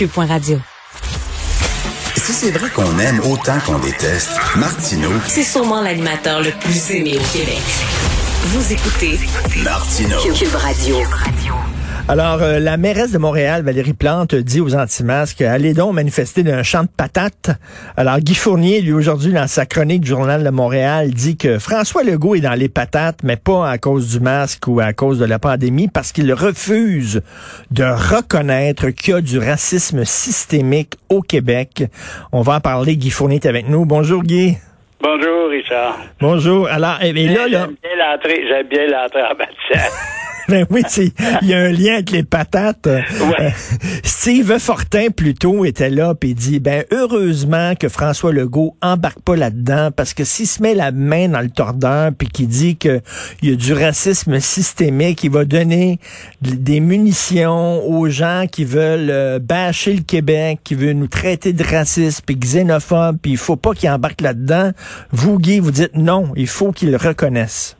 Cube.radio. 0.00 0.58
Si 2.16 2.32
c'est 2.32 2.50
vrai 2.52 2.70
qu'on 2.70 2.98
aime 2.98 3.20
autant 3.20 3.58
qu'on 3.66 3.78
déteste, 3.78 4.30
Martineau, 4.56 5.10
C'est 5.26 5.42
sûrement 5.42 5.82
l'animateur 5.82 6.40
le 6.40 6.52
plus 6.52 6.92
aimé 6.92 7.18
au 7.18 7.36
Québec. 7.36 7.60
Vous 8.44 8.72
écoutez 8.72 9.20
Martineau. 9.62 10.16
Cube 10.32 10.54
Radio. 10.54 10.96
Alors, 12.10 12.42
euh, 12.42 12.58
la 12.58 12.76
mairesse 12.76 13.12
de 13.12 13.18
Montréal, 13.18 13.62
Valérie 13.62 13.92
Plante, 13.92 14.34
dit 14.34 14.60
aux 14.60 14.74
anti-masques, 14.74 15.42
allez 15.42 15.74
donc 15.74 15.94
manifester 15.94 16.42
d'un 16.42 16.64
champ 16.64 16.82
de 16.82 16.88
patates. 16.88 17.50
Alors, 17.96 18.18
Guy 18.18 18.34
Fournier, 18.34 18.80
lui, 18.80 18.92
aujourd'hui, 18.92 19.32
dans 19.32 19.46
sa 19.46 19.64
chronique 19.64 20.00
du 20.00 20.08
Journal 20.08 20.42
de 20.42 20.50
Montréal, 20.50 21.10
dit 21.10 21.36
que 21.36 21.60
François 21.60 22.02
Legault 22.02 22.34
est 22.34 22.40
dans 22.40 22.58
les 22.58 22.68
patates, 22.68 23.20
mais 23.22 23.36
pas 23.36 23.70
à 23.70 23.78
cause 23.78 24.10
du 24.10 24.18
masque 24.18 24.66
ou 24.66 24.80
à 24.80 24.92
cause 24.92 25.20
de 25.20 25.24
la 25.24 25.38
pandémie, 25.38 25.86
parce 25.86 26.10
qu'il 26.10 26.32
refuse 26.32 27.22
de 27.70 27.84
reconnaître 27.84 28.90
qu'il 28.90 29.14
y 29.14 29.16
a 29.16 29.20
du 29.20 29.38
racisme 29.38 30.04
systémique 30.04 30.94
au 31.10 31.20
Québec. 31.20 31.84
On 32.32 32.42
va 32.42 32.54
en 32.54 32.60
parler. 32.60 32.96
Guy 32.96 33.10
Fournier 33.10 33.36
est 33.36 33.46
avec 33.46 33.68
nous. 33.68 33.84
Bonjour, 33.84 34.24
Guy. 34.24 34.56
Bonjour, 35.00 35.48
Richard. 35.48 35.96
Bonjour. 36.20 36.66
Alors, 36.66 36.98
et, 37.02 37.10
et 37.10 37.28
là, 37.28 37.46
là, 37.46 37.68
J'aime 37.68 37.76
bien 37.80 38.04
l'entrée, 38.04 38.42
j'aime 38.48 38.66
bien 38.66 38.86
l'entrée 38.88 39.22
en 39.22 39.36
matière. 39.36 39.92
Ben 40.50 40.66
oui, 40.70 40.82
c'est- 40.88 41.12
il 41.42 41.48
y 41.48 41.54
a 41.54 41.58
un 41.58 41.70
lien 41.70 41.94
avec 41.94 42.10
les 42.10 42.24
patates. 42.24 42.86
Ouais. 42.86 43.02
Euh, 43.40 43.50
Steve 44.02 44.58
Fortin, 44.58 45.06
plutôt, 45.14 45.64
était 45.64 45.90
là, 45.90 46.14
puis 46.14 46.30
il 46.30 46.34
dit, 46.34 46.58
ben, 46.58 46.84
heureusement 46.90 47.74
que 47.76 47.88
François 47.88 48.32
Legault 48.32 48.74
embarque 48.82 49.20
pas 49.20 49.36
là-dedans, 49.36 49.90
parce 49.94 50.12
que 50.12 50.24
s'il 50.24 50.48
se 50.48 50.60
met 50.60 50.74
la 50.74 50.90
main 50.90 51.28
dans 51.28 51.40
le 51.40 51.50
tordeur, 51.50 52.10
puis 52.18 52.26
qu'il 52.28 52.48
dit 52.48 52.76
qu'il 52.76 53.00
y 53.42 53.52
a 53.52 53.56
du 53.56 53.72
racisme 53.72 54.40
systémique, 54.40 55.22
il 55.22 55.30
va 55.30 55.44
donner 55.44 56.00
des 56.42 56.80
munitions 56.80 57.82
aux 57.88 58.08
gens 58.08 58.46
qui 58.50 58.64
veulent 58.64 59.10
euh, 59.10 59.38
bâcher 59.38 59.94
le 59.94 60.02
Québec, 60.02 60.58
qui 60.64 60.74
veulent 60.74 60.96
nous 60.96 61.06
traiter 61.06 61.52
de 61.52 61.62
racistes, 61.62 62.22
puis 62.26 62.36
xénophobes, 62.36 63.18
puis 63.22 63.32
il 63.32 63.36
faut 63.38 63.56
pas 63.56 63.72
qu'il 63.72 63.88
embarque 63.88 64.20
là-dedans. 64.20 64.72
Vous, 65.12 65.38
Guy, 65.38 65.60
vous 65.60 65.70
dites 65.70 65.94
non, 65.94 66.32
il 66.36 66.48
faut 66.48 66.72
qu'il 66.72 66.90
le 66.90 66.96
reconnaisse. 66.96 67.76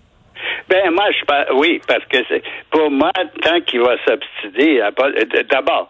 Ben 0.71 0.91
moi, 0.93 1.07
je 1.11 1.25
pense, 1.25 1.47
oui, 1.55 1.81
parce 1.87 2.05
que 2.07 2.19
c'est, 2.29 2.43
pour 2.71 2.91
moi, 2.91 3.11
tant 3.43 3.61
qu'il 3.63 3.81
va 3.81 3.97
s'obstiner, 4.07 4.81
pas- 4.97 5.09
euh, 5.09 5.43
d'abord, 5.51 5.89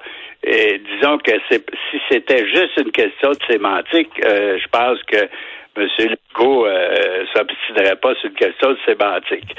euh, 0.48 0.78
disons 0.94 1.18
que 1.18 1.32
c'est, 1.50 1.62
si 1.90 2.00
c'était 2.10 2.46
juste 2.46 2.76
une 2.78 2.90
question 2.90 3.30
de 3.32 3.38
sémantique, 3.48 4.10
euh, 4.24 4.58
je 4.58 4.68
pense 4.68 5.02
que 5.04 5.28
M. 5.76 5.86
Legault 5.98 6.66
euh, 6.66 7.24
s'obstinerait 7.34 7.96
pas 7.96 8.14
sur 8.16 8.30
une 8.30 8.34
question 8.36 8.70
de 8.70 8.78
sémantique. 8.86 9.54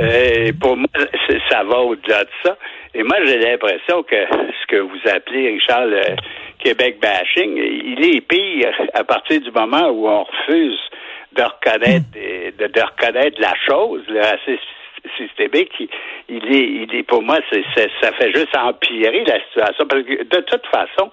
Euh, 0.00 0.52
pour 0.60 0.76
moi, 0.76 0.86
c'est- 1.26 1.40
ça 1.50 1.64
va 1.64 1.78
au-delà 1.80 2.24
de 2.24 2.30
ça. 2.44 2.56
Et 2.94 3.02
moi, 3.02 3.16
j'ai 3.24 3.38
l'impression 3.38 4.02
que 4.02 4.16
ce 4.60 4.66
que 4.68 4.76
vous 4.76 5.00
appelez, 5.10 5.48
Richard, 5.54 5.86
le 5.86 6.02
Québec 6.58 6.98
bashing, 7.00 7.56
il 7.56 8.16
est 8.16 8.20
pire 8.20 8.72
à 8.94 9.04
partir 9.04 9.40
du 9.40 9.50
moment 9.50 9.88
où 9.88 10.08
on 10.08 10.22
refuse 10.24 10.78
de 11.32 11.42
reconnaître 11.42 12.06
de, 12.14 12.66
de 12.66 12.80
reconnaître 12.80 13.40
la 13.40 13.54
chose, 13.66 14.02
le 14.08 14.20
racisme 14.20 14.60
systémique, 15.16 15.72
il, 15.78 15.88
il 16.28 16.44
est, 16.54 16.68
il 16.82 16.94
est 16.96 17.02
pour 17.04 17.22
moi, 17.22 17.38
c'est, 17.50 17.62
c'est- 17.76 17.90
ça 18.00 18.12
fait 18.12 18.32
juste 18.34 18.56
empirer 18.56 19.24
la 19.24 19.40
situation. 19.44 19.86
Parce 19.86 20.02
que 20.02 20.22
de 20.24 20.40
toute 20.40 20.66
façon, 20.66 21.10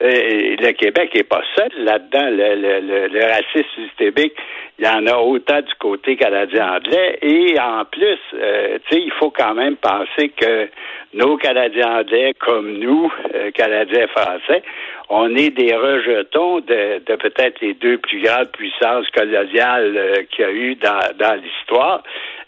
euh, 0.00 0.56
le 0.60 0.72
Québec 0.72 1.10
est 1.14 1.24
pas 1.24 1.42
seul 1.56 1.70
là-dedans. 1.78 2.30
Le, 2.30 2.54
le, 2.54 3.08
le, 3.08 3.24
racisme 3.24 3.82
systémique, 3.88 4.34
il 4.78 4.84
y 4.84 4.88
en 4.88 5.06
a 5.08 5.16
autant 5.18 5.60
du 5.60 5.74
côté 5.80 6.16
canadien-anglais. 6.16 7.18
Et 7.22 7.58
en 7.58 7.84
plus, 7.84 8.18
euh, 8.34 8.78
il 8.92 9.10
faut 9.18 9.30
quand 9.30 9.54
même 9.54 9.76
penser 9.76 10.28
que 10.28 10.68
nos 11.14 11.36
Canadiens-anglais, 11.36 12.34
comme 12.38 12.78
nous, 12.78 13.12
euh, 13.34 13.50
Canadiens-français, 13.50 14.62
on 15.08 15.34
est 15.34 15.50
des 15.50 15.74
rejetons 15.74 16.60
de, 16.60 16.98
peut-être 17.16 17.60
les 17.60 17.74
deux 17.74 17.98
plus 17.98 18.20
grandes 18.22 18.50
puissances 18.52 19.08
coloniales 19.10 19.96
euh, 19.96 20.14
qu'il 20.30 20.44
y 20.44 20.48
a 20.48 20.52
eu 20.52 20.74
dans, 20.76 21.42
l'histoire, 21.42 22.02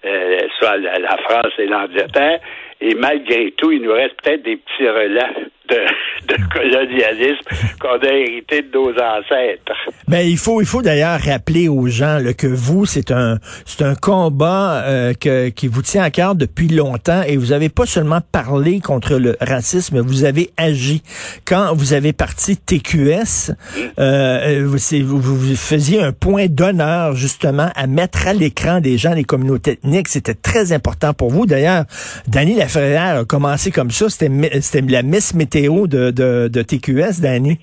euh, 0.05 0.39
soit 0.59 0.77
la, 0.77 0.99
la 0.99 1.17
France 1.17 1.53
et 1.59 1.67
l'Angleterre. 1.67 2.41
Et 2.81 2.95
malgré 2.95 3.51
tout, 3.53 3.73
il 3.73 3.83
nous 3.83 3.93
reste 3.93 4.21
peut-être 4.23 4.43
des 4.43 4.57
petits 4.57 4.89
relents 4.89 5.35
de, 5.71 6.35
de 6.37 6.37
colonialisme 6.53 7.45
qu'on 7.81 7.99
a 7.99 8.13
hérité 8.13 8.63
de 8.63 8.69
nos 8.73 8.91
ancêtres. 8.91 9.73
Ben, 10.09 10.21
il 10.27 10.37
faut, 10.39 10.61
il 10.61 10.67
faut 10.67 10.83
d'ailleurs 10.83 11.21
rappeler 11.21 11.69
aux 11.69 11.87
gens 11.87 12.19
là, 12.19 12.33
que 12.33 12.47
vous, 12.47 12.87
c'est 12.87 13.11
un, 13.11 13.39
c'est 13.65 13.83
un 13.85 13.95
combat 13.95 14.83
euh, 14.85 15.13
que, 15.15 15.49
qui 15.51 15.69
vous 15.69 15.83
tient 15.83 16.03
à 16.03 16.11
cœur 16.11 16.35
depuis 16.35 16.69
longtemps 16.69 17.23
et 17.27 17.37
vous 17.37 17.53
avez 17.53 17.69
pas 17.69 17.87
seulement 17.87 18.21
parlé 18.33 18.81
contre 18.81 19.17
le 19.17 19.37
racisme, 19.41 20.01
vous 20.01 20.25
avez 20.25 20.51
agi. 20.57 21.03
Quand 21.45 21.75
vous 21.75 21.93
avez 21.93 22.13
parti 22.13 22.57
TQS, 22.57 23.53
euh, 23.99 24.65
vous, 24.67 24.79
c'est- 24.79 25.01
vous, 25.03 25.21
vous 25.21 25.55
faisiez 25.57 26.03
un 26.03 26.13
point 26.13 26.47
d'honneur 26.49 27.15
justement 27.15 27.71
à 27.77 27.87
mettre 27.87 28.27
à 28.27 28.33
l'écran 28.33 28.81
des 28.81 28.99
gens 28.99 29.15
des 29.15 29.25
communautés 29.25 29.73
ethniques. 29.73 30.09
C'était 30.09 30.35
très 30.35 30.73
important 30.73 31.13
pour 31.15 31.31
vous. 31.31 31.47
D'ailleurs, 31.47 31.85
Danny 32.27 32.55
Laferrière 32.57 33.19
a 33.19 33.25
commencé 33.25 33.71
comme 33.71 33.91
ça. 33.91 34.09
C'était, 34.09 34.31
c'était 34.61 34.81
la 34.91 35.03
Miss 35.03 35.35
Météo 35.35 35.60
de, 35.69 36.63
TQS, 36.63 37.21
Danny? 37.23 37.59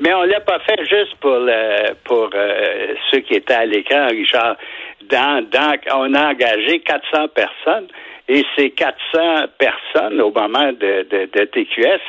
Mais 0.00 0.12
on 0.14 0.22
l'a 0.22 0.40
pas 0.40 0.58
fait 0.60 0.84
juste 0.84 1.14
pour 1.20 1.38
pour 2.04 2.30
euh, 2.34 2.94
ceux 3.10 3.20
qui 3.20 3.34
étaient 3.34 3.54
à 3.54 3.66
l'écran, 3.66 4.08
Richard. 4.08 4.56
Dans, 5.10 5.44
on 5.94 6.14
a 6.14 6.30
engagé 6.30 6.80
400 6.80 7.28
personnes 7.34 7.88
et 8.28 8.44
ces 8.56 8.70
400 8.70 9.46
personnes, 9.58 10.20
au 10.20 10.30
moment 10.30 10.72
de, 10.72 11.06
de, 11.10 11.44
TQS, 11.44 12.00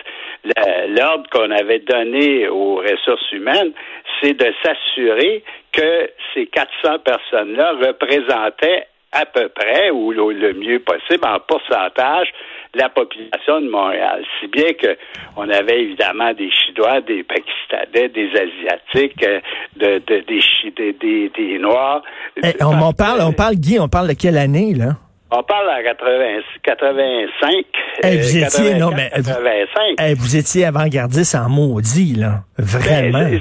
l'ordre 0.89 1.27
qu'on 1.31 1.51
avait 1.51 1.79
donné 1.79 2.47
aux 2.47 2.75
ressources 2.75 3.31
humaines, 3.31 3.73
c'est 4.21 4.33
de 4.33 4.53
s'assurer 4.63 5.43
que 5.71 6.09
ces 6.33 6.45
400 6.45 6.99
personnes-là 6.99 7.73
représentaient 7.87 8.87
à 9.11 9.25
peu 9.25 9.49
près, 9.49 9.89
ou 9.89 10.11
le 10.11 10.53
mieux 10.53 10.79
possible, 10.79 11.25
en 11.25 11.39
pourcentage, 11.39 12.31
la 12.75 12.89
population 12.89 13.61
de 13.61 13.69
Montréal. 13.69 14.23
Si 14.39 14.47
bien 14.47 14.73
que 14.73 14.97
on 15.37 15.47
avait 15.49 15.81
évidemment 15.83 16.33
des 16.33 16.49
Chinois, 16.51 17.01
des 17.01 17.23
Pakistanais, 17.23 18.09
des 18.09 18.29
Asiatiques, 18.31 19.23
euh, 19.23 19.39
de, 19.77 19.99
de- 20.07 20.23
des, 20.27 20.41
Chi- 20.41 20.73
des, 20.75 20.93
des, 20.93 21.29
des 21.37 21.59
Noirs. 21.59 22.01
Eh, 22.43 22.53
on, 22.63 22.81
on 22.81 22.93
parle, 22.93 23.21
on 23.21 23.31
parle, 23.33 23.55
Guy, 23.55 23.79
on 23.79 23.87
parle 23.87 24.07
de 24.09 24.13
quelle 24.13 24.37
année, 24.37 24.73
là? 24.73 24.93
On 25.35 25.41
parle 25.41 25.67
en 25.67 25.83
80, 25.83 26.41
85. 26.63 27.65
Eh, 28.03 28.17
vous 28.17 28.37
étiez, 28.37 28.73
non, 28.75 28.89
84, 28.91 28.95
mais 28.95 29.11
vous- 29.21 29.29
85. 29.29 29.95
Eh, 29.99 30.13
vous 30.13 30.35
étiez 30.35 30.65
avant-gardiste 30.65 31.35
en 31.35 31.49
maudit, 31.49 32.15
là. 32.15 32.41
Vraiment. 32.59 33.19
Ben, 33.23 33.39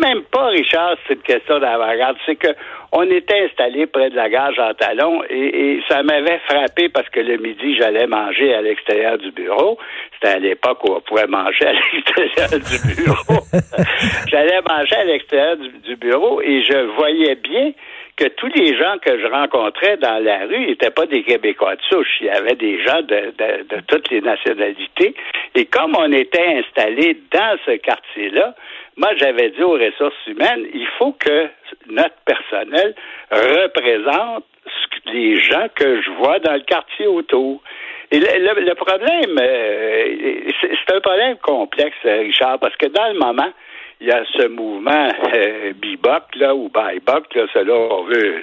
c'est- 0.00 0.06
même 0.08 0.22
pas, 0.24 0.46
Richard, 0.46 0.96
c'est 1.06 1.14
une 1.14 1.20
question 1.22 1.58
d'avant-garde. 1.58 2.16
C'est 2.26 2.36
que 2.36 2.48
on 2.92 3.02
était 3.10 3.44
installé 3.50 3.86
près 3.86 4.10
de 4.10 4.16
la 4.16 4.28
gare 4.28 4.52
Jean 4.54 4.72
Talon 4.74 5.22
et, 5.28 5.72
et 5.74 5.82
ça 5.88 6.02
m'avait 6.02 6.38
frappé 6.48 6.88
parce 6.88 7.08
que 7.10 7.20
le 7.20 7.36
midi, 7.36 7.76
j'allais 7.76 8.06
manger 8.06 8.54
à 8.54 8.62
l'extérieur 8.62 9.18
du 9.18 9.30
bureau. 9.32 9.76
C'était 10.14 10.34
à 10.34 10.38
l'époque 10.38 10.78
où 10.84 10.92
on 10.94 11.00
pouvait 11.00 11.26
manger 11.26 11.66
à 11.66 11.72
l'extérieur 11.92 12.48
du 12.50 12.94
bureau. 12.94 13.40
j'allais 14.28 14.60
manger 14.68 14.96
à 14.96 15.04
l'extérieur 15.04 15.56
du, 15.56 15.68
du 15.80 15.96
bureau 15.96 16.40
et 16.40 16.62
je 16.62 16.78
voyais 16.96 17.34
bien 17.34 17.72
que 18.16 18.28
tous 18.28 18.48
les 18.54 18.76
gens 18.78 18.96
que 18.98 19.18
je 19.20 19.26
rencontrais 19.26 19.98
dans 19.98 20.22
la 20.22 20.46
rue 20.46 20.66
n'étaient 20.66 20.90
pas 20.90 21.06
des 21.06 21.22
Québécois 21.22 21.76
de 21.76 21.82
souche. 21.82 22.16
Il 22.20 22.26
y 22.26 22.30
avait 22.30 22.54
des 22.56 22.82
gens 22.82 23.02
de, 23.02 23.32
de, 23.36 23.80
toutes 23.86 24.10
les 24.10 24.22
nationalités. 24.22 25.14
Et 25.54 25.66
comme 25.66 25.94
on 25.96 26.10
était 26.12 26.62
installé 26.64 27.18
dans 27.30 27.56
ce 27.66 27.72
quartier-là, 27.72 28.54
moi, 28.96 29.10
j'avais 29.18 29.50
dit 29.50 29.62
aux 29.62 29.72
ressources 29.72 30.26
humaines, 30.26 30.66
il 30.72 30.86
faut 30.98 31.12
que 31.12 31.48
notre 31.90 32.16
personnel 32.24 32.94
représente 33.30 34.44
les 35.12 35.38
gens 35.38 35.66
que 35.74 36.00
je 36.00 36.10
vois 36.12 36.38
dans 36.38 36.54
le 36.54 36.60
quartier 36.60 37.06
autour. 37.06 37.62
Et 38.10 38.18
le, 38.18 38.60
le- 38.64 38.74
problème, 38.74 39.36
euh, 39.40 40.50
c'est 40.60 40.70
c'est 40.86 40.94
un 40.94 41.00
problème 41.00 41.36
complexe, 41.38 41.96
euh, 42.04 42.20
Richard, 42.20 42.58
parce 42.60 42.76
que 42.76 42.86
dans 42.86 43.08
le 43.12 43.18
moment, 43.18 43.52
il 44.00 44.08
y 44.08 44.10
a 44.12 44.22
ce 44.36 44.46
mouvement 44.48 45.08
euh, 45.34 45.72
bebop, 45.74 46.24
là, 46.36 46.54
ou 46.54 46.68
bebop, 46.68 47.24
là, 47.34 47.46
selon 47.54 47.88
on 48.00 48.02
veut 48.04 48.42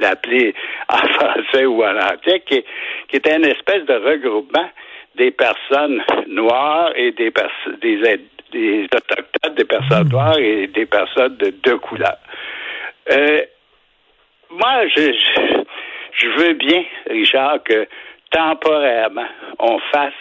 l'appeler 0.00 0.54
en 0.88 0.96
français 1.14 1.64
ou 1.66 1.82
en 1.84 1.96
anglais, 1.96 2.42
qui, 2.46 2.54
est- 2.56 2.64
qui 3.08 3.16
est 3.16 3.26
une 3.28 3.46
espèce 3.46 3.84
de 3.84 3.94
regroupement 3.94 4.68
des 5.14 5.30
personnes 5.30 6.02
noires 6.28 6.92
et 6.96 7.12
des, 7.12 7.30
pers 7.30 7.50
des, 7.80 8.00
des 8.52 8.84
autochtones, 8.84 9.54
des 9.56 9.64
personnes 9.64 10.08
noires 10.08 10.38
et 10.38 10.66
des 10.68 10.86
personnes 10.86 11.36
de 11.36 11.50
deux 11.50 11.78
couleurs. 11.78 12.18
Euh, 13.12 13.42
moi, 14.50 14.86
je, 14.88 15.12
je, 15.12 15.62
je 16.12 16.28
veux 16.28 16.52
bien, 16.54 16.84
Richard, 17.08 17.62
que 17.64 17.86
temporairement, 18.30 19.26
on 19.58 19.78
fasse 19.92 20.12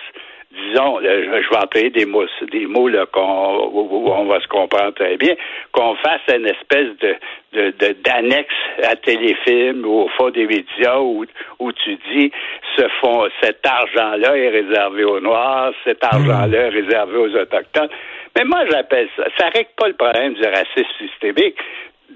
disons, 0.51 0.99
je 1.01 1.49
vais 1.49 1.57
employer 1.57 1.89
des 1.91 2.05
mots, 2.05 2.25
des 2.51 2.65
mots 2.65 2.87
là, 2.87 3.05
qu'on, 3.05 3.69
où 3.71 4.09
on 4.09 4.25
va 4.25 4.41
se 4.41 4.47
comprendre 4.47 4.93
très 4.93 5.15
bien, 5.17 5.35
qu'on 5.71 5.95
fasse 5.95 6.21
une 6.33 6.47
espèce 6.47 6.89
de, 6.99 7.15
de, 7.53 7.95
d'annexe 8.03 8.53
à 8.83 8.95
téléfilm 8.95 9.85
ou 9.85 10.01
au 10.01 10.07
fond 10.09 10.29
des 10.31 10.47
médias 10.47 10.99
où, 10.99 11.25
où 11.59 11.71
tu 11.71 11.97
dis 12.11 12.31
ce 12.75 12.87
fond, 12.99 13.27
cet 13.41 13.65
argent-là 13.65 14.37
est 14.37 14.49
réservé 14.49 15.03
aux 15.03 15.19
Noirs, 15.19 15.71
cet 15.83 16.03
argent-là 16.03 16.57
est 16.57 16.69
réservé 16.69 17.17
aux 17.17 17.35
Autochtones. 17.35 17.89
Mais 18.37 18.43
moi, 18.45 18.65
j'appelle 18.69 19.07
ça, 19.17 19.25
ça 19.37 19.49
règle 19.49 19.69
pas 19.77 19.87
le 19.87 19.95
problème 19.95 20.33
du 20.33 20.43
racisme 20.43 20.89
systémique 20.99 21.57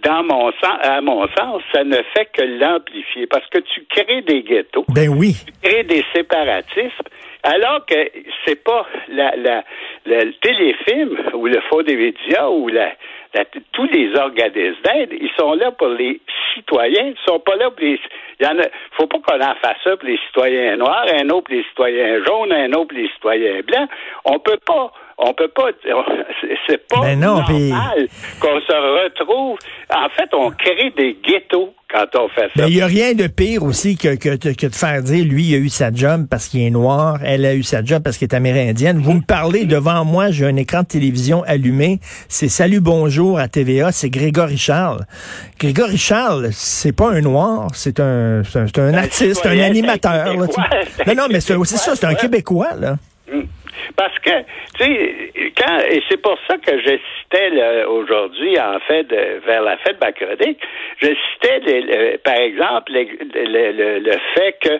dans 0.03 0.23
mon 0.23 0.51
sens, 0.53 0.79
à 0.81 1.01
mon 1.01 1.27
sens, 1.37 1.61
ça 1.73 1.83
ne 1.83 1.95
fait 2.15 2.27
que 2.33 2.41
l'amplifier 2.41 3.27
parce 3.27 3.47
que 3.49 3.59
tu 3.59 3.85
crées 3.89 4.21
des 4.21 4.43
ghettos. 4.43 4.85
Ben 4.89 5.09
oui. 5.09 5.35
Tu 5.45 5.69
crées 5.69 5.83
des 5.83 6.03
séparatismes. 6.13 7.07
Alors 7.43 7.85
que 7.85 8.09
c'est 8.45 8.63
pas 8.63 8.85
la, 9.09 9.35
la, 9.35 9.63
le 10.05 10.31
téléfilm 10.39 11.17
ou 11.33 11.45
le 11.47 11.59
faux 11.69 11.83
des 11.83 11.97
médias 11.97 12.47
ou 12.47 12.69
la, 12.69 12.93
tous 13.73 13.87
les 13.87 14.15
organismes 14.17 14.81
d'aide, 14.83 15.09
ils 15.11 15.31
sont 15.37 15.53
là 15.53 15.71
pour 15.71 15.89
les 15.89 16.21
citoyens, 16.53 17.07
ils 17.07 17.17
sont 17.27 17.39
pas 17.39 17.55
là 17.55 17.69
pour 17.69 17.81
les. 17.81 17.99
Il 18.39 18.45
y 18.45 18.49
en 18.49 18.59
a, 18.59 18.63
faut 18.91 19.07
pas 19.07 19.17
qu'on 19.19 19.41
en 19.41 19.55
fasse 19.55 19.77
ça 19.83 19.97
pour 19.97 20.07
les 20.07 20.17
citoyens 20.27 20.77
noirs, 20.77 21.05
un 21.21 21.29
autre 21.29 21.47
pour 21.47 21.55
les 21.55 21.63
citoyens 21.63 22.23
jaunes, 22.25 22.53
un 22.53 22.71
autre 22.71 22.87
pour 22.87 22.97
les 22.97 23.09
citoyens 23.09 23.61
blancs. 23.61 23.89
On 24.25 24.39
peut 24.39 24.59
pas 24.65 24.93
on 25.17 25.33
peut 25.33 25.49
pas. 25.49 25.69
C'est 26.67 26.87
pas 26.87 27.01
ben 27.01 27.19
normal 27.19 28.07
qu'on 28.39 28.59
se 28.61 29.03
retrouve. 29.05 29.57
En 29.93 30.09
fait, 30.09 30.29
on 30.33 30.51
crée 30.51 30.91
des 30.95 31.17
ghettos 31.23 31.73
quand 31.91 32.05
on 32.19 32.27
fait 32.29 32.49
ça. 32.55 32.67
Il 32.67 32.75
n'y 32.75 32.81
a 32.81 32.87
rien 32.87 33.13
de 33.13 33.27
pire 33.27 33.63
aussi 33.63 33.97
que, 33.97 34.15
que, 34.15 34.35
que, 34.35 34.67
de 34.67 34.75
faire 34.75 35.01
dire 35.03 35.25
lui, 35.25 35.43
il 35.43 35.55
a 35.55 35.57
eu 35.57 35.69
sa 35.69 35.91
job 35.91 36.25
parce 36.29 36.47
qu'il 36.47 36.61
est 36.61 36.69
noir, 36.69 37.19
elle 37.23 37.45
a 37.45 37.53
eu 37.53 37.63
sa 37.63 37.83
job 37.83 38.01
parce 38.03 38.17
qu'elle 38.17 38.29
est 38.29 38.35
amérindienne. 38.35 38.99
Vous 38.99 39.13
me 39.13 39.21
parlez 39.21 39.65
devant 39.65 40.03
moi, 40.03 40.31
j'ai 40.31 40.45
un 40.45 40.55
écran 40.55 40.81
de 40.81 40.87
télévision 40.87 41.43
allumé. 41.43 41.99
C'est 42.27 42.49
Salut 42.49 42.79
Bonjour 42.79 43.39
à 43.39 43.47
TVA, 43.47 43.91
c'est 43.91 44.09
Grégory 44.09 44.57
Charles. 44.57 45.05
Grégory 45.59 45.97
Charles, 45.97 46.49
c'est 46.51 46.95
pas 46.95 47.11
un 47.11 47.21
noir, 47.21 47.67
c'est 47.73 47.99
un, 47.99 48.41
un, 48.41 48.81
un 48.81 48.93
artiste, 48.95 49.45
un 49.45 49.59
animateur. 49.59 50.35
non, 50.35 51.15
non, 51.15 51.27
mais 51.29 51.41
c'est 51.41 51.55
ça, 51.65 51.95
c'est 51.95 52.05
un 52.05 52.15
Québécois, 52.15 52.71
là. 52.79 52.95
Hum. 53.31 53.47
Parce 53.95 54.17
que, 54.19 54.41
tu 54.77 54.83
sais, 54.83 55.51
quand, 55.57 55.79
et 55.89 56.01
c'est 56.09 56.21
pour 56.21 56.37
ça 56.47 56.57
que 56.57 56.79
je 56.79 56.97
citais 57.19 57.85
aujourd'hui, 57.85 58.59
en 58.59 58.79
fait, 58.79 59.07
vers 59.45 59.61
la 59.61 59.77
fête 59.77 59.99
mercredi, 60.01 60.57
je 61.01 61.07
citais, 61.33 62.17
par 62.23 62.35
exemple, 62.35 62.91
le, 62.93 64.17
fait 64.35 64.57
que 64.61 64.79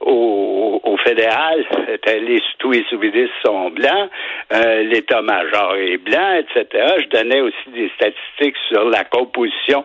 au, 0.00 0.80
au, 0.82 0.96
fédéral, 0.98 1.64
les, 2.06 2.42
tous 2.58 2.72
les 2.72 2.84
sous 2.90 3.00
sont 3.44 3.70
blancs, 3.70 4.10
euh, 4.52 4.82
l'état-major 4.82 5.76
est 5.76 5.98
blanc, 5.98 6.38
etc. 6.38 6.94
Je 7.00 7.08
donnais 7.08 7.40
aussi 7.40 7.70
des 7.74 7.90
statistiques 7.96 8.56
sur 8.68 8.84
la 8.88 9.04
composition 9.04 9.84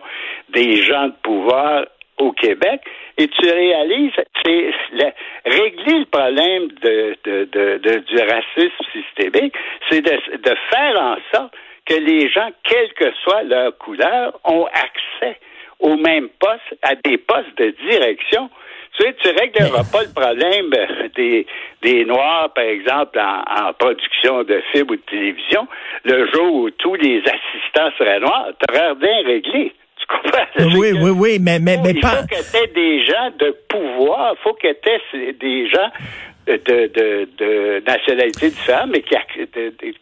des 0.50 0.82
gens 0.82 1.06
de 1.06 1.14
pouvoir 1.22 1.86
au 2.18 2.32
Québec 2.32 2.80
et 3.18 3.28
tu 3.28 3.50
réalises, 3.50 4.12
c'est 4.44 4.70
régler 5.44 5.98
le 6.00 6.04
problème 6.06 6.68
de, 6.82 7.16
de, 7.24 7.98
du 7.98 8.16
racisme 8.16 8.84
systémique, 8.92 9.54
c'est 9.88 10.02
de, 10.02 10.36
de 10.36 10.54
faire 10.70 10.96
en 11.00 11.16
sorte 11.32 11.54
que 11.86 11.94
les 11.94 12.30
gens, 12.30 12.50
quelle 12.64 12.92
que 12.94 13.12
soit 13.24 13.42
leur 13.42 13.76
couleur, 13.78 14.38
ont 14.44 14.66
accès 14.66 15.38
aux 15.80 15.96
mêmes 15.96 16.28
postes, 16.38 16.78
à 16.82 16.94
des 16.94 17.18
postes 17.18 17.56
de 17.58 17.74
direction. 17.90 18.50
Tu 18.96 19.04
sais, 19.04 19.14
tu 19.22 19.28
régleras 19.28 19.84
pas 19.90 20.02
le 20.02 20.12
problème 20.12 20.70
des, 21.16 21.46
des 21.82 22.04
Noirs, 22.04 22.52
par 22.54 22.64
exemple, 22.64 23.18
en, 23.18 23.68
en, 23.68 23.72
production 23.72 24.42
de 24.42 24.62
films 24.72 24.90
ou 24.90 24.96
de 24.96 25.02
télévision, 25.02 25.66
le 26.04 26.30
jour 26.32 26.54
où 26.54 26.70
tous 26.70 26.94
les 26.96 27.20
assistants 27.20 27.90
seraient 27.98 28.20
noirs, 28.20 28.48
tu 28.58 28.74
aurais 28.74 28.92
rien 28.92 29.26
réglé. 29.26 29.72
Oui, 30.58 30.92
oui, 30.92 31.10
oui, 31.10 31.38
mais, 31.40 31.58
mais, 31.58 31.78
mais 31.82 31.92
il 31.92 32.00
pas. 32.00 32.22
Il 32.30 32.36
faut 32.36 32.42
que 32.42 32.66
tu 32.66 32.74
des 32.74 33.04
gens 33.04 33.30
de 33.38 33.56
pouvoir, 33.68 34.34
il 34.34 34.42
faut 34.42 34.54
que 34.54 34.72
tu 34.72 35.32
des 35.38 35.68
gens 35.68 35.90
de, 36.46 36.56
de, 36.56 37.28
de 37.38 37.84
nationalités 37.86 38.50
différentes, 38.50 38.90
mais 38.92 39.02
qui, 39.02 39.14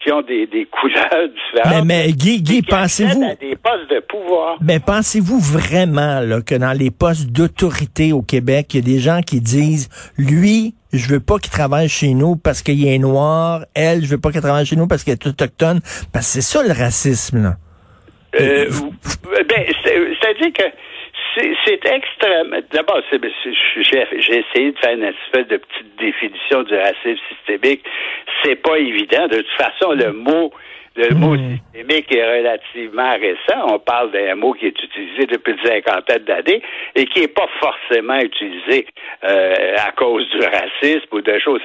qui 0.02 0.12
ont 0.12 0.22
des, 0.22 0.46
des 0.46 0.66
couleurs 0.66 1.28
différentes. 1.28 1.84
Mais, 1.84 2.04
mais 2.06 2.12
Guy, 2.12 2.42
Guy 2.42 2.62
pensez-vous. 2.62 3.34
des 3.40 3.56
postes 3.56 3.90
de 3.90 4.00
pouvoir. 4.00 4.56
Mais 4.60 4.80
pensez-vous 4.80 5.38
vraiment 5.38 6.20
là, 6.20 6.40
que 6.40 6.54
dans 6.54 6.72
les 6.72 6.90
postes 6.90 7.26
d'autorité 7.30 8.12
au 8.12 8.22
Québec, 8.22 8.68
il 8.74 8.76
y 8.76 8.78
a 8.80 8.94
des 8.94 9.00
gens 9.00 9.20
qui 9.20 9.40
disent 9.40 9.88
lui, 10.16 10.74
je 10.92 11.08
veux 11.08 11.20
pas 11.20 11.38
qu'il 11.38 11.52
travaille 11.52 11.88
chez 11.88 12.14
nous 12.14 12.36
parce 12.36 12.62
qu'il 12.62 12.86
est 12.86 12.98
noir, 12.98 13.64
elle, 13.74 14.04
je 14.04 14.08
veux 14.08 14.18
pas 14.18 14.30
qu'elle 14.32 14.42
travaille 14.42 14.66
chez 14.66 14.76
nous 14.76 14.86
parce 14.86 15.04
qu'elle 15.04 15.14
est 15.14 15.26
autochtone? 15.26 15.80
Parce 16.12 16.26
que 16.26 16.32
c'est 16.32 16.40
ça 16.40 16.62
le 16.62 16.72
racisme, 16.72 17.42
là. 17.42 17.56
Euh, 18.34 18.66
ben, 19.48 19.64
c'est-à-dire 19.84 20.52
que 20.52 20.64
c'est 21.64 21.84
extrêmement. 21.86 22.58
D'abord, 22.72 23.00
j'ai 23.10 24.08
essayé 24.10 24.72
de 24.72 24.78
faire 24.78 24.94
une 24.94 25.04
espèce 25.04 25.46
de 25.48 25.56
petite 25.56 25.96
définition 25.98 26.62
du 26.62 26.74
racisme 26.74 27.20
systémique. 27.28 27.84
C'est 28.42 28.56
pas 28.56 28.78
évident. 28.78 29.28
De 29.28 29.38
toute 29.38 29.56
façon, 29.56 29.92
le 29.92 30.12
mot, 30.12 30.52
le 30.96 31.14
mot 31.14 31.36
hmm. 31.36 31.58
systémique 31.72 32.14
est 32.14 32.38
relativement 32.38 33.12
récent. 33.12 33.66
On 33.72 33.78
parle 33.78 34.10
d'un 34.10 34.34
mot 34.34 34.52
qui 34.52 34.66
est 34.66 34.82
utilisé 34.82 35.26
depuis 35.26 35.52
une 35.52 35.66
cinquantaine 35.66 36.24
d'années 36.24 36.62
et 36.96 37.06
qui 37.06 37.20
n'est 37.20 37.28
pas 37.28 37.48
forcément 37.60 38.18
utilisé 38.18 38.86
euh, 39.24 39.76
à 39.78 39.92
cause 39.92 40.28
du 40.30 40.40
racisme 40.40 41.08
ou 41.12 41.20
de 41.20 41.38
choses. 41.38 41.62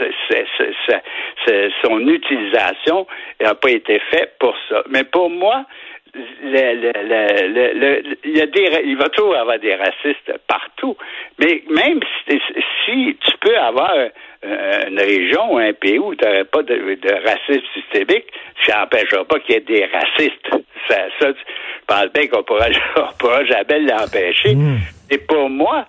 son 1.84 2.00
utilisation 2.08 3.08
n'a 3.42 3.56
pas 3.56 3.72
été 3.72 4.00
faite 4.12 4.34
pour 4.40 4.56
ça. 4.70 4.84
Mais 4.90 5.04
pour 5.04 5.30
moi, 5.30 5.66
le, 6.14 8.04
il, 8.24 8.38
y 8.38 8.42
a 8.42 8.46
des, 8.46 8.82
il 8.86 8.98
va 8.98 9.10
toujours 9.10 9.36
avoir 9.36 9.60
des 9.60 9.76
racistes 9.76 10.32
partout. 10.48 10.96
Mais 11.40 11.64
même 11.70 12.00
si, 12.28 13.18
tu 13.20 13.38
peux 13.42 13.58
avoir 13.58 13.94
euh, 13.96 14.88
une 14.88 15.00
région 15.00 15.54
ou 15.54 15.58
un 15.58 15.74
pays 15.74 15.98
où 15.98 16.14
tu 16.16 16.24
n'aurais 16.26 16.46
pas 16.46 16.62
de, 16.62 17.26
racisme 17.26 17.66
systémique, 17.74 18.26
ça 18.66 18.82
n'empêchera 18.82 19.26
pas 19.26 19.40
qu'il 19.40 19.56
y 19.56 19.58
ait 19.58 19.62
des 19.62 19.86
racistes. 19.86 20.50
Ça, 20.88 20.98
ça 21.20 21.30
je 21.30 21.86
pense 21.88 22.14
bien 22.14 22.28
qu'on 22.28 22.44
pourra, 22.44 22.68
on 22.98 23.14
pourra 23.18 23.44
jamais 23.46 23.80
l'empêcher. 23.80 24.56
Mm. 24.56 24.78
Et 25.10 25.18
pour 25.18 25.50
moi, 25.50 25.86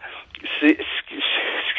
c'est, 0.60 0.78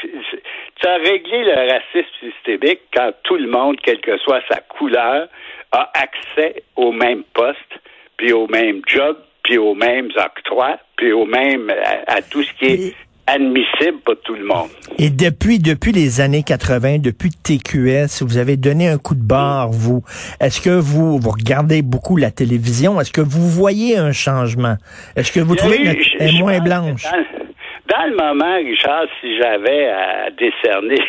tu 0.01 0.87
as 0.87 0.97
réglé 0.97 1.43
le 1.43 1.71
racisme 1.71 2.15
systémique 2.19 2.81
quand 2.93 3.11
tout 3.23 3.37
le 3.37 3.47
monde, 3.47 3.77
quelle 3.81 4.01
que 4.01 4.17
soit 4.19 4.41
sa 4.49 4.59
couleur, 4.61 5.27
a 5.71 5.91
accès 5.95 6.63
au 6.75 6.91
même 6.91 7.23
poste 7.33 7.79
puis 8.17 8.33
au 8.33 8.47
même 8.47 8.81
job, 8.87 9.17
puis 9.43 9.57
aux 9.57 9.75
mêmes 9.75 10.09
octrois, 10.17 10.77
puis 10.97 11.11
au 11.11 11.25
même 11.25 11.71
à, 12.07 12.21
tout 12.21 12.43
ce 12.43 12.53
qui 12.53 12.65
est 12.65 12.95
admissible 13.27 13.99
pour 14.03 14.19
tout 14.21 14.35
le 14.35 14.45
monde. 14.45 14.69
Et 14.97 15.09
depuis 15.09 15.59
depuis 15.59 15.91
les 15.91 16.21
années 16.21 16.43
80, 16.43 16.99
depuis 16.99 17.31
TQS, 17.31 18.23
vous 18.23 18.37
avez 18.37 18.57
donné 18.57 18.87
un 18.87 18.97
coup 18.97 19.15
de 19.15 19.23
barre, 19.23 19.69
vous. 19.69 20.03
Est-ce 20.39 20.61
que 20.61 20.69
vous, 20.69 21.19
vous 21.19 21.31
regardez 21.31 21.81
beaucoup 21.81 22.17
la 22.17 22.31
télévision? 22.31 22.99
Est-ce 23.01 23.11
que 23.11 23.21
vous 23.21 23.47
voyez 23.49 23.97
un 23.97 24.11
changement? 24.11 24.75
Est-ce 25.15 25.31
que 25.31 25.39
vous 25.39 25.55
trouvez 25.55 25.77
qu'elle 25.77 26.35
est 26.35 26.39
moins 26.39 26.59
blanche? 26.59 27.03
Dans, 27.03 27.97
dans, 27.97 28.05
le 28.05 28.15
moment, 28.15 28.55
Richard, 28.57 29.05
si 29.21 29.37
j'avais 29.37 29.89
à 29.89 30.29
décerner 30.31 31.01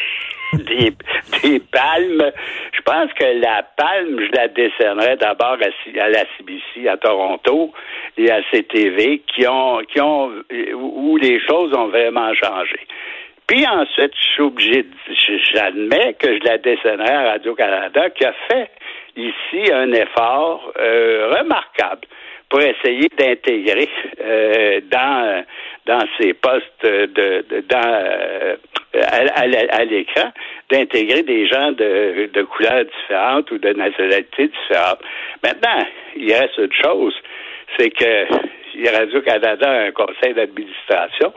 des, 0.52 1.60
palmes. 1.60 2.32
Je 2.72 2.80
pense 2.82 3.12
que 3.14 3.24
la 3.40 3.62
palme, 3.76 4.20
je 4.20 4.36
la 4.36 4.48
décernerais 4.48 5.16
d'abord 5.16 5.56
à, 5.60 6.08
la 6.08 6.24
CBC 6.36 6.88
à 6.88 6.96
Toronto 6.96 7.72
et 8.16 8.30
à 8.30 8.42
CTV 8.50 9.22
qui 9.26 9.46
ont, 9.46 9.78
qui 9.88 10.00
ont, 10.00 10.30
où 10.74 11.16
les 11.16 11.40
choses 11.46 11.74
ont 11.74 11.88
vraiment 11.88 12.32
changé. 12.34 12.78
Puis 13.46 13.64
ensuite, 13.66 14.12
je 14.20 14.26
suis 14.32 14.42
obligé, 14.42 14.86
j'admets 15.54 16.14
que 16.14 16.34
je 16.34 16.44
la 16.44 16.58
décernerais 16.58 17.14
à 17.14 17.30
Radio-Canada 17.32 18.10
qui 18.10 18.24
a 18.24 18.34
fait 18.48 18.70
ici 19.16 19.72
un 19.72 19.92
effort 19.92 20.72
euh, 20.78 21.36
remarquable 21.38 22.06
pour 22.48 22.60
essayer 22.60 23.08
d'intégrer 23.18 23.88
euh, 24.20 24.80
dans 24.90 25.44
dans 25.86 26.04
ces 26.18 26.34
postes 26.34 26.82
de, 26.82 27.44
dans 27.68 27.94
euh, 27.94 28.56
à, 28.94 29.84
l'écran 29.84 30.32
d'intégrer 30.70 31.22
des 31.22 31.46
gens 31.46 31.72
de, 31.72 32.28
de 32.32 32.42
couleurs 32.42 32.84
différentes 32.84 33.50
ou 33.52 33.58
de 33.58 33.72
nationalités 33.72 34.48
différentes. 34.48 35.00
Maintenant, 35.44 35.86
il 36.16 36.32
reste 36.32 36.58
une 36.58 36.72
chose, 36.72 37.14
c'est 37.78 37.90
que 37.90 38.26
Radio-Canada 38.96 39.70
a 39.70 39.82
un 39.86 39.92
conseil 39.92 40.34
d'administration 40.34 41.32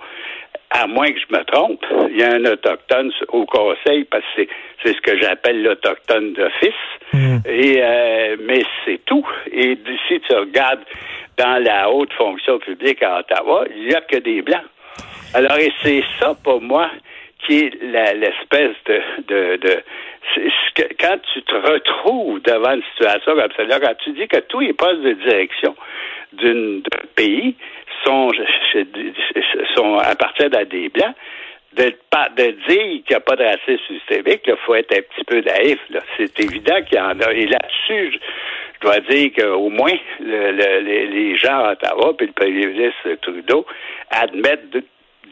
à 0.72 0.88
moins 0.88 1.12
que 1.12 1.20
je 1.20 1.36
me 1.36 1.44
trompe, 1.46 1.84
il 2.12 2.18
y 2.18 2.24
a 2.24 2.34
un 2.34 2.46
autochtone 2.46 3.12
au 3.30 3.46
conseil 3.46 4.04
parce 4.06 4.24
que 4.36 4.44
c'est 4.84 4.94
ce 4.94 5.02
que 5.02 5.20
j'appelle 5.20 5.64
l'autochtone 5.64 6.34
d'office. 6.34 6.74
Mm. 7.14 7.38
Et 7.48 7.82
euh, 7.82 8.38
mais 8.42 8.62
c'est 8.86 9.04
tout. 9.06 9.26
Et 9.52 9.78
si 10.08 10.20
tu 10.22 10.36
regardes 10.36 10.84
dans 11.38 11.64
la 11.64 11.90
haute 11.90 12.14
fonction 12.14 12.60
publique 12.60 13.02
à 13.02 13.20
Ottawa, 13.20 13.66
il 13.76 13.88
n'y 13.88 13.96
a 13.96 14.02
que 14.02 14.18
des 14.18 14.42
blancs. 14.42 14.66
Alors 15.34 15.58
et 15.58 15.72
c'est 15.82 16.04
ça 16.20 16.36
pour 16.44 16.62
moi 16.62 16.90
qui 17.46 17.60
est 17.60 17.74
l'espèce 17.82 18.76
de, 18.86 19.02
de, 19.28 19.56
de 19.58 19.84
quand 21.00 21.18
tu 21.34 21.42
te 21.44 21.56
retrouves 21.56 22.42
devant 22.42 22.74
une 22.74 22.84
situation 22.92 23.36
comme 23.36 23.52
celle-là, 23.56 23.80
quand 23.80 23.96
tu 24.04 24.12
dis 24.12 24.28
que 24.28 24.40
tous 24.42 24.60
les 24.60 24.74
postes 24.74 25.02
de 25.02 25.14
direction 25.14 25.76
d'un 26.34 26.82
pays 27.16 27.56
sont, 28.06 29.98
appartiennent 30.00 30.56
à 30.56 30.66
des 30.66 30.90
blancs, 30.90 31.16
de, 31.76 31.84
de 31.86 32.52
dire 32.68 33.04
qu'il 33.04 33.04
n'y 33.10 33.16
a 33.16 33.20
pas 33.20 33.36
de 33.36 33.44
racisme 33.44 33.84
systémique, 33.88 34.42
il 34.48 34.56
faut 34.66 34.76
être 34.76 34.92
un 34.98 35.02
petit 35.02 35.24
peu 35.26 35.42
naïf. 35.42 35.78
C'est 36.18 36.40
évident 36.40 36.82
qu'il 36.88 36.98
y 36.98 37.02
en 37.02 37.20
a. 37.20 37.32
Et 37.32 37.46
là-dessus, 37.46 38.14
je, 38.14 38.18
dois 38.82 39.00
dire 39.02 39.32
qu'au 39.38 39.70
moins 39.70 39.92
les, 40.22 41.38
gens 41.38 41.66
à 41.66 41.72
Ottawa 41.74 42.14
et 42.20 42.26
le 42.26 42.32
premier 42.32 42.66
ministre 42.66 43.16
Trudeau 43.22 43.66
admettent 44.10 44.72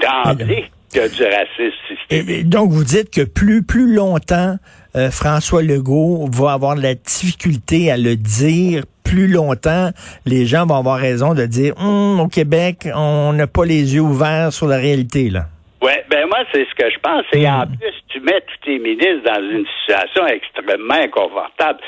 d'emblée 0.01 0.65
qu'il 0.91 1.01
y 1.01 1.05
a 1.05 1.09
du 1.09 1.23
racisme 1.23 1.77
systémique. 1.87 2.49
donc, 2.49 2.71
vous 2.71 2.83
dites 2.83 3.09
que 3.09 3.23
plus, 3.23 3.63
plus 3.63 3.93
longtemps 3.93 4.57
euh, 4.95 5.11
François 5.11 5.61
Legault 5.61 6.27
va 6.31 6.53
avoir 6.53 6.75
de 6.75 6.81
la 6.81 6.95
difficulté 6.95 7.91
à 7.91 7.97
le 7.97 8.15
dire 8.15 8.83
plus 9.07 9.27
longtemps, 9.27 9.91
les 10.25 10.45
gens 10.45 10.65
vont 10.65 10.75
avoir 10.75 10.99
raison 10.99 11.33
de 11.33 11.45
dire 11.45 11.73
hum, 11.77 12.19
au 12.19 12.27
Québec, 12.27 12.87
on 12.93 13.33
n'a 13.33 13.47
pas 13.47 13.65
les 13.65 13.95
yeux 13.95 14.01
ouverts 14.01 14.51
sur 14.51 14.67
la 14.67 14.77
réalité 14.77 15.29
là. 15.29 15.45
Oui, 15.81 15.91
ben 16.09 16.25
moi, 16.27 16.39
c'est 16.51 16.65
ce 16.65 16.75
que 16.75 16.89
je 16.89 16.99
pense. 16.99 17.23
Et 17.33 17.47
en 17.47 17.65
hmm. 17.65 17.77
plus, 17.77 17.93
tu 18.17 18.23
mets 18.23 18.41
tous 18.41 18.65
tes 18.65 18.79
ministres 18.79 19.23
dans 19.23 19.41
une 19.41 19.65
situation 19.79 20.25
extrêmement 20.27 20.95
inconfortable. 20.95 21.79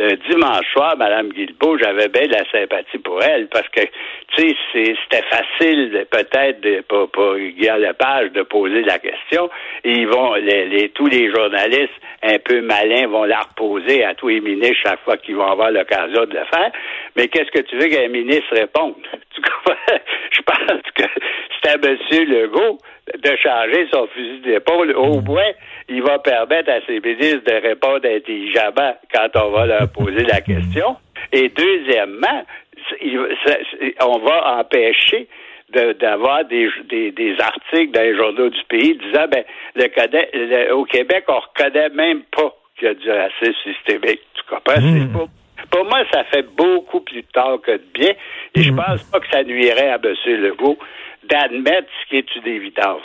Euh, 0.00 0.16
dimanche 0.28 0.66
soir, 0.72 0.96
Mme 0.96 1.30
Guilbeault, 1.30 1.78
j'avais 1.78 2.08
bien 2.08 2.26
de 2.26 2.32
la 2.32 2.44
sympathie 2.50 2.98
pour 2.98 3.22
elle 3.22 3.48
parce 3.48 3.68
que, 3.68 3.80
tu 4.36 4.48
sais, 4.48 4.94
c'était 5.02 5.24
facile 5.24 6.06
peut-être 6.10 6.86
pour, 6.88 7.10
pour 7.10 7.34
Lepage 7.34 8.32
de 8.32 8.42
poser 8.42 8.82
la 8.82 8.98
question. 8.98 9.50
Et 9.84 9.92
ils 9.92 10.08
vont, 10.08 10.34
tous 10.94 11.06
les 11.06 11.30
journalistes 11.30 11.92
un 12.22 12.38
peu 12.38 12.60
malins 12.60 13.06
vont 13.06 13.24
la 13.24 13.40
reposer 13.40 14.04
à 14.04 14.14
tous 14.14 14.28
les 14.28 14.40
ministres 14.40 14.78
chaque 14.84 15.00
fois 15.04 15.16
qu'ils 15.16 15.36
vont 15.36 15.50
avoir 15.50 15.70
l'occasion 15.70 16.24
de 16.24 16.34
le 16.34 16.44
faire. 16.52 16.70
Mais 17.16 17.28
qu'est-ce 17.28 17.50
que 17.50 17.60
tu 17.60 17.76
veux 17.76 17.88
qu'un 17.88 18.08
ministre 18.08 18.54
réponde? 18.54 18.94
je 20.30 20.40
pense 20.42 20.82
que 20.94 21.04
c'est 21.62 21.70
à 21.70 21.74
M. 21.74 21.96
Legault 22.10 22.78
de 23.16 23.36
changer 23.36 23.88
son 23.92 24.06
fusil 24.08 24.40
d'épaule. 24.40 24.94
Au 24.96 25.20
moins, 25.20 25.52
il 25.88 26.02
va 26.02 26.18
permettre 26.18 26.70
à 26.70 26.80
ses 26.86 27.00
ministres 27.00 27.44
de 27.46 27.62
répondre 27.62 28.04
intelligemment 28.04 28.94
quand 29.12 29.28
on 29.36 29.50
va 29.50 29.66
leur 29.66 29.90
poser 29.90 30.24
la 30.24 30.40
question. 30.40 30.96
Et 31.32 31.48
deuxièmement, 31.48 32.44
on 34.00 34.18
va 34.18 34.58
empêcher 34.60 35.28
d'avoir 35.70 36.44
des, 36.46 36.68
des, 36.90 37.36
articles 37.40 37.92
dans 37.92 38.02
les 38.02 38.16
journaux 38.16 38.48
du 38.48 38.60
pays 38.68 38.96
disant 38.96 39.26
ben 39.30 39.44
le, 39.74 40.72
au 40.72 40.84
Québec 40.84 41.24
on 41.28 41.40
reconnaît 41.40 41.90
même 41.90 42.22
pas 42.34 42.54
qu'il 42.78 42.88
y 42.88 42.90
a 42.90 42.94
du 42.94 43.10
racisme 43.10 43.52
systémique. 43.64 44.20
Tu 44.34 44.42
comprends? 44.48 44.80
Mm. 44.80 45.28
Pour, 45.70 45.84
moi, 45.84 46.04
ça 46.12 46.24
fait 46.24 46.46
beaucoup 46.56 47.00
plus 47.00 47.24
tard 47.24 47.60
que 47.60 47.72
de 47.72 47.84
bien. 47.92 48.12
Et 48.54 48.62
je 48.62 48.72
mm. 48.72 48.76
pense 48.76 49.02
pas 49.04 49.20
que 49.20 49.28
ça 49.30 49.42
nuirait 49.42 49.90
à 49.90 49.96
M. 50.02 50.14
Legault 50.26 50.78
d'admettre 51.28 51.88
ce 52.02 52.08
qui 52.08 52.16
est 52.16 52.26
une 52.36 52.52
évidence. 52.52 53.02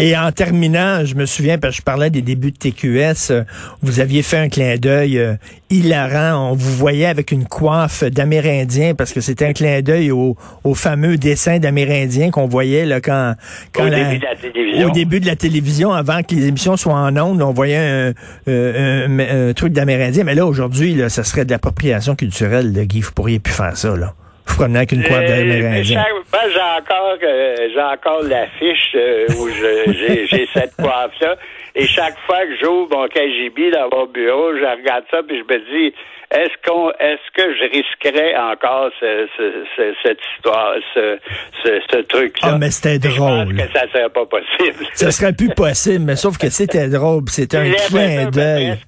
Et 0.00 0.16
en 0.16 0.30
terminant, 0.32 1.04
je 1.04 1.14
me 1.14 1.26
souviens, 1.26 1.58
parce 1.58 1.74
que 1.74 1.80
je 1.80 1.84
parlais 1.84 2.10
des 2.10 2.22
débuts 2.22 2.50
de 2.50 2.56
TQS, 2.56 3.30
euh, 3.30 3.42
vous 3.82 4.00
aviez 4.00 4.22
fait 4.22 4.38
un 4.38 4.48
clin 4.48 4.76
d'œil 4.76 5.18
euh, 5.18 5.34
hilarant. 5.70 6.50
On 6.50 6.54
vous 6.54 6.76
voyait 6.76 7.06
avec 7.06 7.30
une 7.30 7.46
coiffe 7.46 8.04
d'Amérindien, 8.04 8.94
parce 8.94 9.12
que 9.12 9.20
c'était 9.20 9.46
un 9.46 9.52
clin 9.52 9.80
d'œil 9.82 10.10
au, 10.10 10.36
fameux 10.74 11.16
dessin 11.16 11.58
d'Amérindien 11.58 12.30
qu'on 12.30 12.46
voyait 12.46 12.84
là, 12.84 13.00
quand, 13.00 13.34
quand 13.72 13.86
au, 13.86 13.90
début 13.90 14.18
de 14.18 14.24
la 14.24 14.36
télévision. 14.36 14.86
au 14.88 14.90
début 14.90 15.20
de 15.20 15.26
la 15.26 15.36
télévision, 15.36 15.92
avant 15.92 16.22
que 16.22 16.34
les 16.34 16.46
émissions 16.48 16.76
soient 16.76 16.94
en 16.94 17.16
ondes, 17.16 17.42
on 17.42 17.52
voyait 17.52 17.76
un, 17.76 18.12
euh, 18.48 19.52
truc 19.52 19.72
d'Amérindien. 19.72 20.24
Mais 20.24 20.34
là, 20.34 20.46
aujourd'hui, 20.46 21.00
ça 21.08 21.22
serait 21.22 21.44
de 21.44 21.50
l'appropriation 21.50 22.16
culturelle, 22.16 22.72
Guy. 22.86 23.00
Vous 23.00 23.12
pourriez 23.12 23.38
plus 23.38 23.54
faire 23.54 23.76
ça, 23.76 23.96
là. 23.96 24.14
Vous 24.54 24.60
prenez 24.62 24.76
avec 24.78 24.92
une 24.92 25.02
coiffe 25.02 25.26
d'Amérindien. 25.26 25.82
j'ai 25.82 25.98
encore, 25.98 27.16
euh, 27.24 27.56
j'ai 27.74 27.82
encore 27.82 28.22
l'affiche 28.22 28.92
euh, 28.94 29.26
où 29.36 29.48
j'ai 29.48 30.46
cette 30.54 30.76
coiffe-là. 30.76 31.34
Et 31.74 31.88
chaque 31.88 32.16
fois 32.24 32.46
que 32.46 32.56
j'ouvre 32.62 32.96
mon 32.96 33.08
KGB 33.08 33.72
dans 33.72 33.88
mon 33.90 34.06
bureau, 34.06 34.54
je 34.54 34.64
regarde 34.64 35.02
ça 35.10 35.24
puis 35.26 35.38
je 35.38 35.42
me 35.42 35.58
dis, 35.58 35.94
est-ce 36.34 36.68
qu'on, 36.68 36.90
est-ce 36.90 37.30
que 37.34 37.54
je 37.54 37.64
risquerais 37.70 38.36
encore 38.36 38.90
ce, 38.98 39.28
ce, 39.36 39.64
cette 40.02 40.18
histoire, 40.34 40.74
ce, 40.92 41.18
ce, 41.64 42.02
truc-là? 42.02 42.50
Ah, 42.54 42.58
mais 42.58 42.70
c'était 42.70 42.98
drôle. 42.98 43.50
Je 43.50 43.56
pense 43.56 43.66
que 43.66 43.72
ça 43.78 43.86
serait 43.92 44.10
pas 44.10 44.26
possible. 44.26 44.86
Ça 44.94 45.10
serait 45.10 45.32
plus 45.32 45.48
possible, 45.50 46.04
mais 46.04 46.16
sauf 46.16 46.38
que 46.38 46.50
c'était 46.50 46.88
drôle. 46.88 47.22
C'était 47.28 47.58
un 47.58 47.70
clin 47.70 48.30
d'œil. 48.30 48.78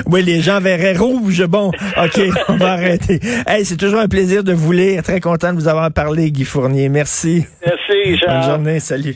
oui, 0.08 0.24
les 0.24 0.42
gens 0.42 0.60
verraient 0.60 0.98
rouge. 0.98 1.46
Bon, 1.46 1.70
OK, 1.70 2.20
on 2.50 2.56
va 2.56 2.72
arrêter. 2.72 3.20
Hey, 3.48 3.64
c'est 3.66 3.78
toujours 3.78 4.00
un 4.00 4.08
plaisir 4.08 4.44
de 4.44 4.54
vous 4.54 4.72
lire. 4.72 5.04
Très 5.04 5.20
content 5.20 5.54
de 5.54 5.60
vous 5.60 5.68
avoir 5.68 5.92
parlé, 5.92 6.32
Guy 6.32 6.46
Fournier. 6.46 6.90
Merci. 6.90 7.46
Merci, 7.66 8.18
Jean. 8.18 8.34
Bonne 8.34 8.44
journée. 8.44 8.80
Salut. 8.80 9.16